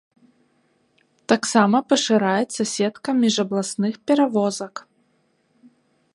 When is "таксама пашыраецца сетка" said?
1.33-3.09